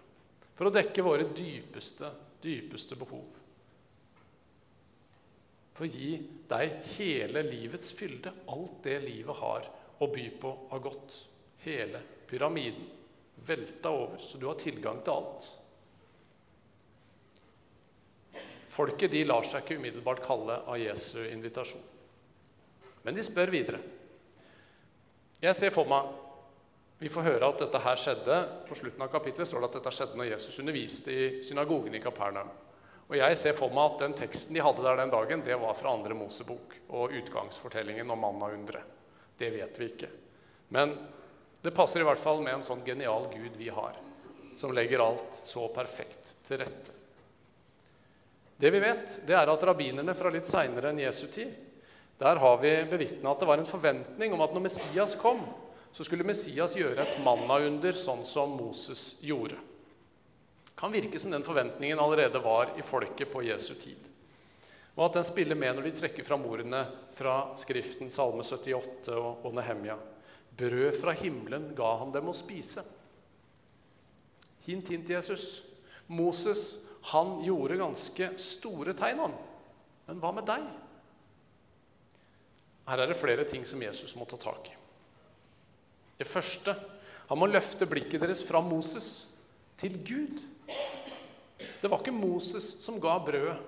For 0.57 0.69
å 0.69 0.75
dekke 0.75 1.05
våre 1.05 1.27
dypeste, 1.37 2.09
dypeste 2.43 2.99
behov. 2.99 3.27
For 5.77 5.85
å 5.85 5.93
gi 5.93 6.17
deg 6.49 6.79
hele 6.97 7.43
livets 7.45 7.93
fylde, 7.93 8.33
alt 8.49 8.79
det 8.87 8.97
livet 9.05 9.37
har 9.43 9.67
å 10.01 10.09
by 10.09 10.27
på 10.41 10.53
av 10.73 10.81
godt. 10.85 11.17
Hele 11.67 12.01
pyramiden 12.27 12.87
velta 13.47 13.93
over, 13.93 14.19
så 14.23 14.41
du 14.41 14.47
har 14.49 14.57
tilgang 14.61 15.03
til 15.05 15.13
alt. 15.13 15.49
Folket 18.77 19.13
de 19.13 19.23
lar 19.25 19.45
seg 19.45 19.65
ikke 19.65 19.77
umiddelbart 19.81 20.25
kalle 20.25 20.59
av 20.65 20.81
Jesu 20.81 21.21
invitasjon. 21.29 21.85
Men 23.05 23.17
de 23.17 23.25
spør 23.25 23.53
videre. 23.53 23.81
Jeg 25.41 25.57
ser 25.57 25.75
for 25.75 25.89
meg 25.89 26.15
Vi 26.97 27.11
får 27.13 27.27
høre 27.27 27.49
at 27.53 27.61
dette 27.61 27.81
her 27.85 27.99
skjedde 28.01 28.37
På 28.65 28.75
slutten 28.79 29.03
av 29.05 29.11
kapittelet 29.13 29.45
står 29.51 29.61
det 29.61 29.69
at 29.69 29.75
dette 29.77 29.91
skjedde 29.93 30.17
når 30.17 30.31
Jesus 30.31 30.57
underviste 30.63 31.13
i 31.13 31.27
synagogen 31.45 31.95
i 31.95 32.01
Kapernaum. 32.01 32.49
Og 33.07 33.15
jeg 33.19 33.39
ser 33.39 33.55
for 33.55 33.71
meg 33.75 33.93
at 33.93 34.03
den 34.03 34.17
teksten 34.19 34.57
de 34.57 34.63
hadde 34.65 34.83
der 34.83 34.99
den 34.99 35.13
dagen, 35.13 35.45
det 35.47 35.59
var 35.63 35.77
fra 35.79 35.93
andre 35.95 36.17
Mosebok 36.19 36.75
og 36.89 37.15
utgangsfortellingen 37.15 38.11
om 38.11 38.25
mannaunderet. 38.25 38.95
Det 39.39 39.51
vet 39.53 39.79
vi 39.79 39.91
ikke. 39.93 40.09
Men 40.75 40.95
det 41.63 41.75
passer 41.77 42.03
i 42.03 42.07
hvert 42.07 42.23
fall 42.23 42.41
med 42.43 42.57
en 42.57 42.67
sånn 42.67 42.83
genial 42.87 43.29
Gud 43.31 43.55
vi 43.61 43.69
har, 43.71 43.95
som 44.57 44.75
legger 44.75 45.05
alt 45.05 45.39
så 45.45 45.69
perfekt 45.75 46.35
til 46.47 46.63
rette. 46.63 46.95
Det 48.57 48.73
vi 48.73 48.81
vet, 48.81 49.21
det 49.29 49.37
er 49.37 49.53
at 49.53 49.65
rabbinerne 49.69 50.17
fra 50.17 50.33
litt 50.33 50.49
seinere 50.49 50.91
enn 50.91 51.05
Jesu 51.05 51.27
tid 51.29 51.53
der 52.17 52.39
har 52.41 52.59
vi 52.63 52.71
bevitna 52.89 53.33
at 53.33 53.43
det 53.43 53.49
var 53.49 53.61
en 53.61 53.69
forventning 53.69 54.33
om 54.33 54.41
at 54.41 54.55
når 54.57 54.63
Messias 54.65 55.17
kom, 55.21 55.43
så 55.93 56.05
skulle 56.05 56.25
Messias 56.25 56.77
gjøre 56.77 57.03
et 57.03 57.19
mannaunder 57.25 57.97
sånn 57.97 58.23
som 58.25 58.55
Moses 58.57 59.19
gjorde. 59.21 59.59
Kan 60.77 60.93
virke 60.93 61.19
som 61.19 61.33
den 61.33 61.45
forventningen 61.45 61.99
allerede 61.99 62.43
var 62.45 62.75
i 62.77 62.85
folket 62.85 63.33
på 63.33 63.43
Jesu 63.47 63.75
tid. 63.75 64.11
Og 64.97 65.07
at 65.07 65.19
den 65.19 65.27
spiller 65.29 65.57
med 65.57 65.77
når 65.77 65.89
de 65.89 65.95
trekker 65.97 66.25
fram 66.25 66.45
ordene 66.49 66.83
fra 67.17 67.57
Skriften, 67.61 68.11
Salme 68.13 68.45
78 68.45 69.17
og 69.17 69.49
Nehemja. 69.57 69.97
Brød 70.57 70.97
fra 71.01 71.13
himmelen 71.17 71.71
ga 71.77 71.91
han 72.01 72.13
dem 72.13 72.29
å 72.29 72.37
spise. 72.37 72.85
Hint, 74.65 74.89
hint, 74.89 75.11
Jesus. 75.13 75.65
Moses 76.09 76.79
han 77.13 77.37
gjorde 77.45 77.79
ganske 77.79 78.33
store 78.41 78.97
tegn, 78.99 79.21
han. 79.21 79.37
Men 80.09 80.21
hva 80.23 80.33
med 80.35 80.49
deg? 80.49 80.65
Her 82.87 83.03
er 83.03 83.11
det 83.11 83.19
flere 83.19 83.45
ting 83.49 83.65
som 83.67 83.83
Jesus 83.83 84.15
må 84.19 84.27
ta 84.29 84.39
tak 84.41 84.71
i. 84.71 84.75
Det 86.17 86.27
første 86.29 86.75
han 87.27 87.41
må 87.41 87.49
løfte 87.51 87.89
blikket 87.91 88.23
deres 88.23 88.45
fra 88.47 88.63
Moses 88.63 89.09
til 89.79 89.99
Gud. 90.07 90.41
Det 91.87 91.91
var 91.93 92.01
ikke 92.03 92.19
Moses 92.19 92.65
som 92.83 92.97
ga 92.99 93.13
brødet. 93.23 93.61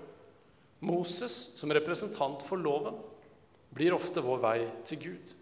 Moses, 0.83 1.35
som 1.55 1.71
representant 1.71 2.43
for 2.43 2.59
loven, 2.59 2.97
blir 3.71 3.95
ofte 3.95 4.19
vår 4.27 4.41
vei 4.43 4.57
til 4.91 4.99
Gud. 5.05 5.35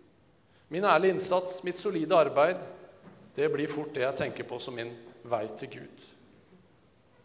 Min 0.68 0.84
ærlige 0.84 1.14
innsats, 1.14 1.62
mitt 1.64 1.80
solide 1.80 2.18
arbeid, 2.20 2.66
det 3.32 3.48
blir 3.48 3.72
fort 3.72 3.94
det 3.96 4.02
jeg 4.04 4.18
tenker 4.18 4.44
på 4.44 4.58
som 4.60 4.76
min 4.76 4.90
vei 5.24 5.46
til 5.56 5.70
Gud. 5.72 6.04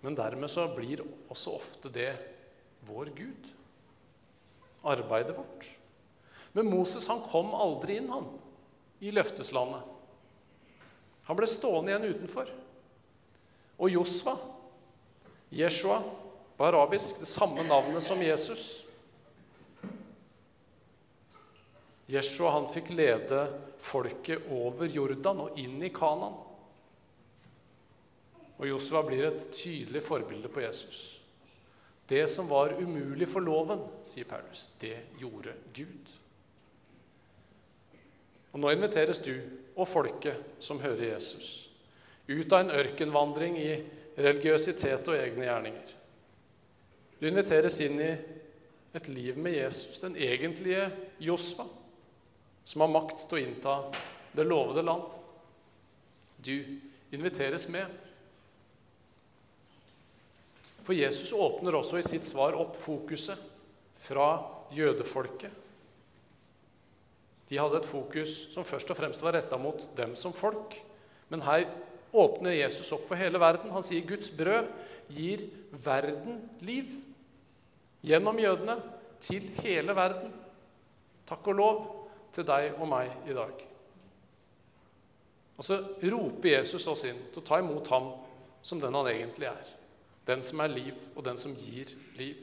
Men 0.07 0.15
dermed 0.15 0.47
så 0.55 0.69
blir 0.71 1.03
også 1.27 1.57
ofte 1.57 1.91
det 1.91 2.13
vår 2.87 3.11
Gud. 3.19 3.49
Arbeidet 4.87 5.35
vårt. 5.35 5.67
Men 6.55 6.71
Moses 6.71 7.09
han 7.11 7.25
kom 7.27 7.51
aldri 7.59 7.99
inn 7.99 8.07
han, 8.07 8.31
i 9.03 9.11
løfteslandet. 9.11 9.83
Han 11.27 11.43
ble 11.43 11.51
stående 11.51 11.91
igjen 11.91 12.09
utenfor. 12.15 12.55
Og 13.83 13.91
Josva, 13.99 14.39
Jeshua, 15.51 15.99
på 16.57 16.65
arabisk 16.65 17.19
det 17.19 17.27
samme 17.27 17.63
navnet 17.67 18.03
som 18.03 18.21
Jesus. 18.23 18.85
Jeshua 22.11 22.53
han 22.55 22.69
fikk 22.71 22.93
lede 22.95 23.43
folket 23.79 24.47
over 24.51 24.87
Jordan 24.87 25.43
og 25.45 25.59
inn 25.59 25.77
i 25.83 25.91
Kanan. 25.91 26.37
Og 28.61 28.67
Josua 28.69 29.03
blir 29.03 29.25
et 29.27 29.47
tydelig 29.55 30.03
forbilde 30.05 30.51
på 30.51 30.63
Jesus. 30.63 31.21
Det 32.07 32.23
som 32.31 32.47
var 32.47 32.75
umulig 32.79 33.27
for 33.31 33.43
loven, 33.43 33.83
sier 34.07 34.27
Paulus, 34.27 34.69
det 34.79 34.97
gjorde 35.19 35.55
Gud. 35.75 36.11
Og 38.51 38.59
nå 38.59 38.71
inviteres 38.75 39.23
du 39.23 39.33
og 39.75 39.87
folket 39.87 40.59
som 40.63 40.79
hører 40.83 41.13
Jesus, 41.13 41.71
ut 42.27 42.51
av 42.51 42.65
en 42.65 42.75
ørkenvandring 42.75 43.57
i 43.59 43.71
religiøsitet 44.23 45.07
og 45.09 45.17
egne 45.17 45.47
gjerninger. 45.47 45.93
Du 47.19 47.27
inviteres 47.29 47.77
inn 47.85 47.99
i 48.01 48.11
et 48.97 49.07
liv 49.07 49.37
med 49.39 49.55
Jesus, 49.55 50.01
den 50.03 50.17
egentlige 50.19 50.89
Josfa, 51.21 51.65
som 52.65 52.83
har 52.83 52.91
makt 52.91 53.25
til 53.27 53.39
å 53.39 53.43
innta 53.43 53.75
det 54.35 54.45
lovede 54.47 54.83
land. 54.85 55.05
Du 56.41 56.55
inviteres 57.13 57.67
med. 57.71 57.87
For 60.81 60.97
Jesus 60.97 61.31
åpner 61.37 61.77
også 61.77 62.01
i 62.01 62.05
sitt 62.05 62.25
svar 62.27 62.57
opp 62.57 62.75
fokuset 62.79 63.49
fra 64.01 64.33
jødefolket 64.73 65.61
de 67.51 67.59
hadde 67.59 67.81
et 67.81 67.87
fokus 67.87 68.33
som 68.53 68.63
først 68.63 68.93
og 68.93 68.95
fremst 68.95 69.23
var 69.25 69.35
retta 69.35 69.57
mot 69.59 69.83
dem 69.97 70.13
som 70.15 70.31
folk. 70.31 70.77
Men 71.27 71.43
her 71.43 71.65
åpner 72.11 72.51
Jesus 72.51 72.91
opp 72.91 73.05
for 73.07 73.19
hele 73.19 73.39
verden. 73.41 73.71
Han 73.71 73.85
sier 73.85 74.05
Guds 74.07 74.31
brød 74.35 74.69
gir 75.11 75.45
verden 75.71 76.41
liv. 76.59 76.91
Gjennom 78.01 78.39
jødene 78.39 78.77
til 79.21 79.49
hele 79.61 79.95
verden. 79.95 80.31
Takk 81.29 81.51
og 81.51 81.59
lov 81.59 81.81
til 82.35 82.47
deg 82.47 82.79
og 82.79 82.89
meg 82.91 83.11
i 83.29 83.35
dag. 83.35 83.67
Og 85.61 85.65
så 85.67 85.77
roper 86.09 86.55
Jesus 86.55 86.87
oss 86.89 87.05
inn 87.05 87.19
til 87.29 87.43
å 87.43 87.45
ta 87.45 87.59
imot 87.61 87.91
ham 87.93 88.09
som 88.65 88.81
den 88.81 88.95
han 88.97 89.09
egentlig 89.11 89.51
er. 89.51 89.67
Den 90.25 90.41
som 90.45 90.61
er 90.63 90.73
liv, 90.73 90.97
og 91.15 91.25
den 91.25 91.37
som 91.41 91.53
gir 91.57 91.91
liv. 92.17 92.39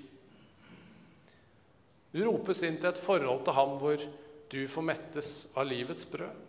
Du 2.13 2.21
ropes 2.25 2.63
inn 2.67 2.79
til 2.79 2.91
et 2.91 3.01
forhold 3.01 3.45
til 3.47 3.57
ham 3.59 3.75
hvor 3.81 4.03
du 4.49 4.61
får 4.71 4.87
mettes 4.87 5.33
av 5.59 5.67
livets 5.69 6.07
brød. 6.09 6.48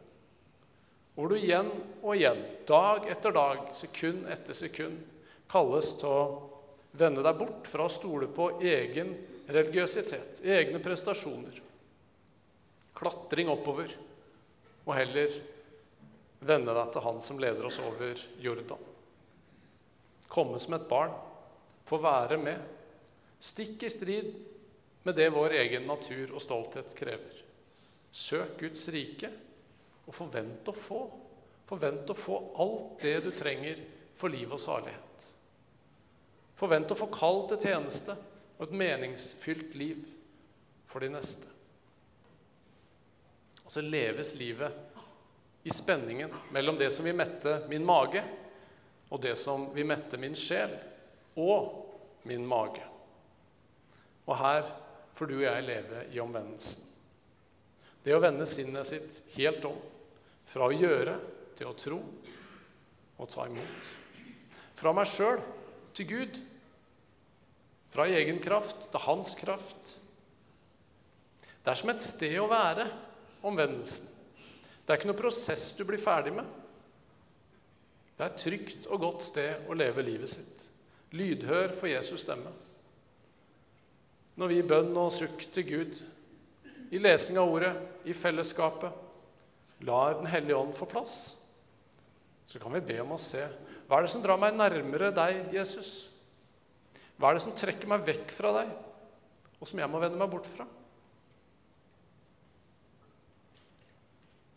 Hvor 1.20 1.34
du 1.34 1.36
igjen 1.36 1.68
og 2.00 2.14
igjen, 2.16 2.38
dag 2.64 3.10
etter 3.12 3.34
dag, 3.36 3.58
sekund 3.76 4.30
etter 4.32 4.56
sekund, 4.56 5.02
kalles 5.52 5.90
til 6.00 6.08
å 6.08 6.22
vende 6.96 7.26
deg 7.26 7.36
bort 7.42 7.68
fra 7.68 7.90
å 7.90 7.92
stole 7.92 8.30
på 8.32 8.46
egen 8.64 9.12
religiøsitet, 9.52 10.40
egne 10.48 10.80
prestasjoner, 10.80 11.58
klatring 12.96 13.52
oppover, 13.52 13.92
og 14.86 14.94
heller 14.96 15.36
vende 16.40 16.78
deg 16.80 16.96
til 16.96 17.06
Han 17.10 17.20
som 17.28 17.44
leder 17.44 17.68
oss 17.68 17.82
over 17.84 18.24
Jordan. 18.40 18.88
Komme 20.32 20.64
som 20.64 20.78
et 20.80 20.88
barn, 20.88 21.12
få 21.84 22.00
være 22.00 22.40
med, 22.40 22.64
stikk 23.44 23.84
i 23.84 23.92
strid 23.92 24.32
med 25.04 25.20
det 25.20 25.28
vår 25.36 25.60
egen 25.66 25.84
natur 25.92 26.32
og 26.32 26.40
stolthet 26.48 26.96
krever. 26.96 27.44
Søk 28.16 28.56
Guds 28.64 28.88
rike 28.96 29.36
og 30.10 30.16
forvent 30.16 30.70
å 30.70 30.76
få. 30.76 31.04
Forvent 31.70 32.10
å 32.10 32.18
få 32.18 32.40
alt 32.58 33.04
det 33.04 33.20
du 33.28 33.30
trenger 33.36 33.82
for 34.18 34.34
liv 34.34 34.50
og 34.50 34.62
salighet. 34.62 35.28
Forvent 36.58 36.92
å 36.92 36.98
få 36.98 37.08
kall 37.14 37.46
til 37.52 37.62
tjeneste 37.70 38.16
og 38.58 38.66
et 38.66 38.76
meningsfylt 38.82 39.78
liv 39.80 40.02
for 40.90 41.06
de 41.06 41.12
neste. 41.14 41.48
Og 43.64 43.72
så 43.72 43.86
leves 43.86 44.34
livet 44.40 44.74
i 45.64 45.70
spenningen 45.70 46.34
mellom 46.56 46.80
det 46.80 46.90
som 46.92 47.06
vil 47.06 47.16
mette 47.16 47.60
min 47.70 47.86
mage, 47.86 48.24
og 49.10 49.22
det 49.22 49.36
som 49.38 49.70
vil 49.76 49.88
mette 49.90 50.18
min 50.22 50.36
sjel 50.38 50.74
og 51.38 52.26
min 52.30 52.46
mage. 52.50 52.82
Og 54.26 54.36
her 54.42 54.66
får 55.14 55.30
du 55.30 55.38
og 55.38 55.46
jeg 55.46 55.68
leve 55.70 56.04
i 56.14 56.20
omvendelsen. 56.22 56.90
Det 58.04 58.14
å 58.16 58.22
vende 58.24 58.48
sinnet 58.50 58.88
sitt 58.88 59.24
helt 59.36 59.66
om. 59.70 59.78
Fra 60.50 60.68
å 60.68 60.76
gjøre 60.76 61.16
til 61.58 61.70
å 61.70 61.78
tro 61.78 62.00
og 63.20 63.30
ta 63.30 63.46
imot. 63.50 63.90
Fra 64.80 64.94
meg 64.96 65.10
sjøl 65.10 65.42
til 65.98 66.08
Gud. 66.10 66.40
Fra 67.94 68.08
egen 68.10 68.40
kraft 68.42 68.88
til 68.90 69.04
hans 69.06 69.34
kraft. 69.38 69.98
Det 71.60 71.74
er 71.74 71.80
som 71.80 71.92
et 71.92 72.06
sted 72.06 72.38
å 72.40 72.48
være, 72.50 72.86
omvendelsen. 73.46 74.08
Det 74.86 74.94
er 74.94 75.00
ikke 75.00 75.10
noe 75.12 75.20
prosess 75.20 75.68
du 75.78 75.84
blir 75.86 76.02
ferdig 76.02 76.34
med. 76.38 76.48
Det 78.18 78.26
er 78.26 78.32
et 78.32 78.42
trygt 78.42 78.88
og 78.90 79.04
godt 79.04 79.28
sted 79.28 79.70
å 79.70 79.78
leve 79.78 80.04
livet 80.06 80.32
sitt. 80.32 80.66
Lydhør 81.14 81.72
for 81.76 81.90
Jesus' 81.92 82.26
stemme 82.26 82.52
når 84.40 84.48
vi 84.48 84.58
i 84.62 84.64
bønn 84.64 84.96
og 84.96 85.12
sukk 85.12 85.42
til 85.52 85.66
Gud, 85.68 85.98
i 86.96 87.00
lesing 87.02 87.36
av 87.42 87.50
ordet, 87.52 87.74
i 88.08 88.16
fellesskapet, 88.16 89.09
lar 89.88 90.18
Den 90.20 90.28
hellige 90.28 90.58
ånd 90.58 90.76
få 90.76 90.88
plass, 90.90 91.38
så 92.46 92.60
kan 92.60 92.74
vi 92.74 92.82
be 92.82 92.98
om 93.04 93.14
å 93.16 93.22
se 93.22 93.46
hva 93.90 93.98
er 93.98 94.06
det 94.06 94.12
som 94.14 94.22
drar 94.22 94.38
meg 94.38 94.54
nærmere 94.54 95.10
deg, 95.16 95.48
Jesus? 95.54 96.10
Hva 97.18 97.32
er 97.32 97.38
det 97.40 97.44
som 97.46 97.56
trekker 97.58 97.90
meg 97.90 98.04
vekk 98.06 98.34
fra 98.34 98.52
deg, 98.60 98.74
og 99.58 99.70
som 99.70 99.82
jeg 99.82 99.90
må 99.90 100.02
vende 100.02 100.20
meg 100.20 100.30
bort 100.30 100.46
fra? 100.46 100.68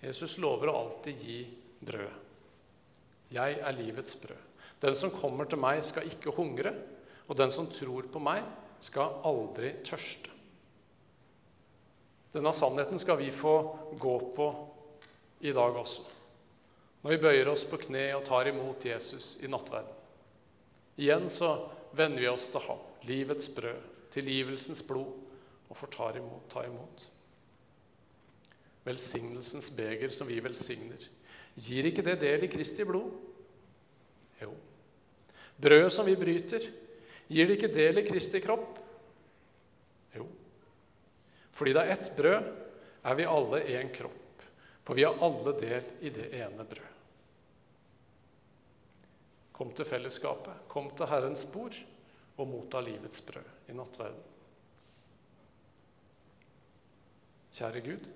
Jesus 0.02 0.37
lover 0.42 0.68
å 0.68 0.76
alltid 0.82 1.24
gi 1.24 1.38
brød. 1.80 2.18
Jeg 3.32 3.56
er 3.62 3.76
livets 3.78 4.18
brød. 4.20 4.48
Den 4.82 4.96
som 4.98 5.14
kommer 5.14 5.48
til 5.48 5.62
meg, 5.62 5.80
skal 5.87 6.08
ikke 6.11 6.35
hungre, 6.37 6.74
og 7.30 7.38
den 7.38 7.52
som 7.54 7.70
tror 7.70 8.08
på 8.12 8.20
meg, 8.20 8.44
skal 8.82 9.20
aldri 9.24 9.76
tørste. 9.87 10.28
Denne 12.32 12.52
sannheten 12.56 12.98
skal 13.00 13.20
vi 13.20 13.30
få 13.32 13.54
gå 14.00 14.14
på 14.37 14.48
i 15.42 15.52
dag 15.55 15.76
også, 15.76 16.05
når 17.02 17.14
vi 17.14 17.22
bøyer 17.24 17.50
oss 17.50 17.64
på 17.66 17.81
kne 17.83 18.05
og 18.16 18.24
tar 18.26 18.50
imot 18.50 18.85
Jesus 18.87 19.35
i 19.42 19.50
nattverden. 19.50 19.98
Igjen 21.02 21.26
så 21.33 21.55
vender 21.96 22.22
vi 22.22 22.31
oss 22.31 22.46
til 22.52 22.62
ham, 22.66 22.83
livets 23.09 23.48
brød, 23.55 23.88
tilgivelsens 24.14 24.85
blod, 24.87 25.11
og 25.68 25.78
får 25.78 25.90
ta 25.94 26.11
imot. 26.18 26.44
Ta 26.52 26.66
imot. 26.68 27.07
Velsignelsens 28.85 29.70
beger 29.74 30.12
som 30.12 30.28
vi 30.28 30.37
velsigner. 30.44 31.09
Gir 31.57 31.88
ikke 31.88 32.05
det 32.05 32.18
del 32.20 32.44
i 32.44 32.50
Kristi 32.52 32.85
blod? 32.85 33.09
Jo. 34.42 34.52
Brødet 35.62 35.92
som 35.94 36.07
vi 36.07 36.16
bryter, 36.18 36.66
Gir 37.33 37.48
det 37.48 37.57
ikke 37.57 37.72
del 37.72 38.00
i 38.02 38.07
Kristi 38.07 38.40
kropp? 38.44 38.76
Jo. 40.16 40.26
Fordi 41.52 41.72
det 41.72 41.85
er 41.85 41.94
ett 41.94 42.11
brød, 42.16 42.50
er 43.02 43.16
vi 43.18 43.28
alle 43.28 43.62
én 43.78 43.92
kropp. 43.94 44.21
For 44.82 44.98
vi 44.98 45.04
har 45.04 45.20
alle 45.22 45.54
del 45.60 45.90
i 46.00 46.10
det 46.10 46.28
ene 46.34 46.66
brød. 46.66 46.88
Kom 49.52 49.70
til 49.76 49.86
fellesskapet, 49.86 50.66
kom 50.68 50.90
til 50.96 51.06
Herrens 51.06 51.44
bord 51.52 51.76
og 52.40 52.48
motta 52.50 52.80
livets 52.82 53.22
brød 53.26 53.70
i 53.70 53.76
nattverden. 53.78 54.28
Kjære 57.52 57.82
Gud, 57.84 58.06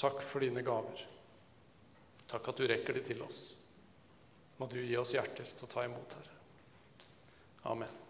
takk 0.00 0.22
for 0.24 0.42
dine 0.42 0.64
gaver. 0.64 1.04
Takk 2.30 2.48
at 2.50 2.58
du 2.58 2.66
rekker 2.66 2.96
de 2.96 3.04
til 3.04 3.20
oss. 3.22 3.42
Må 4.58 4.66
du 4.70 4.80
gi 4.80 4.96
oss 4.96 5.12
hjerter 5.14 5.44
til 5.44 5.66
å 5.66 5.70
ta 5.70 5.84
imot, 5.84 6.16
Herre. 6.16 6.40
Amen. 7.74 8.03